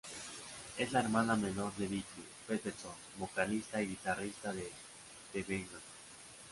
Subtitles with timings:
[0.79, 4.63] Es la hermana menor de Vicki Peterson, vocalista y guitarrista de
[5.31, 5.83] The Bangles.